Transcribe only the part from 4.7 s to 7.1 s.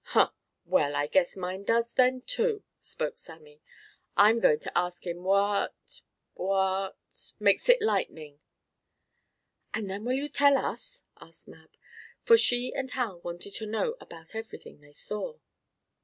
ask him what what